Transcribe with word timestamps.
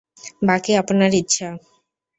বাকি 0.47 0.71
আপনার 0.81 1.11
ইচ্ছা। 1.13 1.47